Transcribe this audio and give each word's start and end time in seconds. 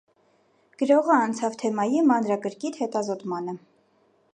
Գրողը 0.81 1.17
անցավ 1.17 1.59
թեմայի 1.65 2.03
մանրակրկիթ 2.13 2.85
հետազոտմանը։ 2.85 3.61